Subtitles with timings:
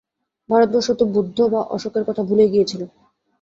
[0.49, 2.81] ভারতবর্ষ তো বুদ্ধ বা অশোকের কথা ভুলেই গিয়েছিল।